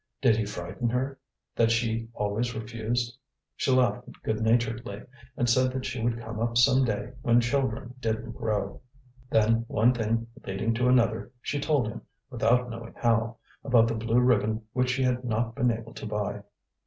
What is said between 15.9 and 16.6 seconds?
to buy.